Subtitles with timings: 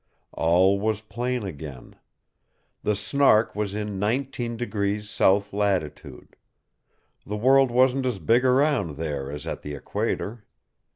[0.33, 1.95] All was plain again.
[2.81, 6.35] The Snark was in 19° south latitude.
[7.23, 10.43] The world wasn't as big around there as at the equator.